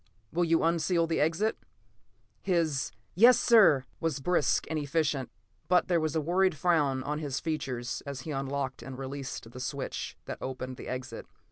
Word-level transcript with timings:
Will 0.33 0.43
you 0.43 0.63
unseal 0.63 1.05
the 1.05 1.19
exit?" 1.19 1.57
His 2.41 2.91
"Yes, 3.13 3.39
sir!" 3.39 3.85
was 3.99 4.19
brisk 4.19 4.65
and 4.67 4.79
efficient, 4.79 5.29
but 5.67 5.89
there 5.89 5.99
was 5.99 6.15
a 6.15 6.21
worried 6.21 6.57
frown 6.57 7.03
on 7.03 7.19
his 7.19 7.39
features 7.39 8.01
as 8.03 8.21
he 8.21 8.31
unlocked 8.31 8.81
and 8.81 8.97
released 8.97 9.51
the 9.51 9.59
switch 9.59 10.17
that 10.25 10.39
opened 10.41 10.77
the 10.77 10.87
exit. 10.87 11.27